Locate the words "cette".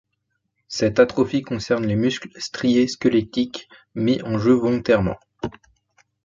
0.67-0.97